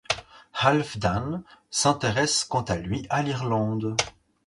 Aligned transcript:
Halfdan 0.55 1.43
s'intéresse 1.69 2.43
quant 2.43 2.63
à 2.63 2.75
lui 2.77 3.05
à 3.11 3.21
l'Irlande. 3.21 3.95